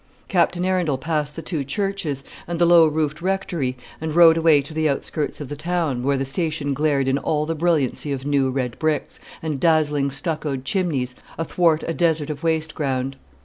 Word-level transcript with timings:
Captain 0.27 0.65
Arundel 0.65 0.97
passed 0.97 1.35
the 1.35 1.43
two 1.43 1.63
churches, 1.63 2.23
and 2.47 2.57
the 2.57 2.65
low 2.65 2.87
roofed 2.87 3.21
rectory, 3.21 3.77
and 4.01 4.15
rode 4.15 4.35
away 4.35 4.59
to 4.59 4.73
the 4.73 4.89
outskirts 4.89 5.39
of 5.39 5.47
the 5.47 5.55
town, 5.55 6.01
where 6.01 6.17
the 6.17 6.25
station 6.25 6.73
glared 6.73 7.07
in 7.07 7.19
all 7.19 7.45
the 7.45 7.53
brilliancy 7.53 8.11
of 8.11 8.25
new 8.25 8.49
red 8.49 8.79
bricks, 8.79 9.19
and 9.43 9.59
dazzling 9.59 10.09
stuccoed 10.09 10.65
chimneys, 10.65 11.13
athwart 11.37 11.83
a 11.87 11.93
desert 11.93 12.31
of 12.31 12.41
waste 12.41 12.73
ground. 12.73 13.15